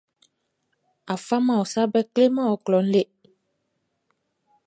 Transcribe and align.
A 1.13 1.13
faman 1.25 1.59
ɔ 1.61 1.63
sa 1.71 1.81
bɛʼn 1.93 2.09
kleman 2.13 2.47
ɔ 2.53 2.55
klɔʼn 2.65 2.85
le. 2.93 3.01